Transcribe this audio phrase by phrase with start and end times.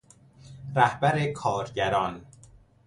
[0.75, 2.25] رهبر کارگران